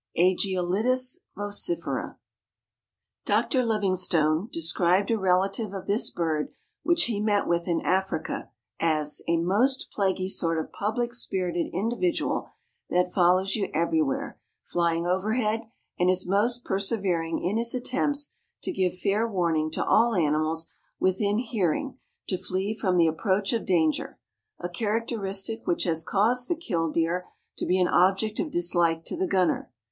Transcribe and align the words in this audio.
(Aegialitis 0.17 1.19
vocifera.) 1.37 2.17
Dr. 3.23 3.63
Livingstone 3.63 4.49
described 4.51 5.11
a 5.11 5.19
relative 5.19 5.73
of 5.75 5.85
this 5.85 6.09
bird 6.09 6.51
which 6.81 7.03
he 7.03 7.19
met 7.19 7.45
with 7.47 7.67
in 7.67 7.81
Africa 7.81 8.49
as 8.79 9.21
"a 9.27 9.37
most 9.37 9.91
plaguey 9.93 10.27
sort 10.27 10.57
of 10.57 10.71
public 10.71 11.13
spirited 11.13 11.67
individual 11.71 12.49
that 12.89 13.13
follows 13.13 13.55
you 13.55 13.69
everywhere, 13.75 14.39
flying 14.65 15.05
overhead, 15.05 15.65
and 15.99 16.09
is 16.09 16.27
most 16.27 16.65
persevering 16.65 17.37
in 17.37 17.57
his 17.57 17.75
attempts 17.75 18.33
to 18.63 18.71
give 18.71 18.97
fair 18.97 19.27
warning 19.27 19.69
to 19.69 19.85
all 19.85 20.15
animals 20.15 20.73
within 20.99 21.37
hearing 21.37 21.95
to 22.27 22.39
flee 22.39 22.73
from 22.75 22.97
the 22.97 23.05
approach 23.05 23.53
of 23.53 23.67
danger," 23.67 24.17
a 24.59 24.67
characteristic 24.67 25.67
which 25.67 25.83
has 25.83 26.03
caused 26.03 26.47
the 26.49 26.55
killdeer 26.55 27.27
to 27.55 27.67
be 27.67 27.79
an 27.79 27.87
object 27.87 28.39
of 28.39 28.49
dislike 28.49 29.05
to 29.05 29.15
the 29.15 29.27
gunner. 29.27 29.69